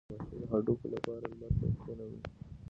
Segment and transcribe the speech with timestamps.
[0.09, 2.17] د ماشوم د هډوکو لپاره لمر ته کینوئ